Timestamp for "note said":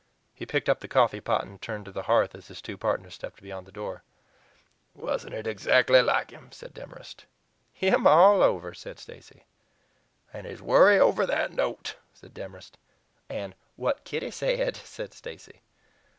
11.53-12.33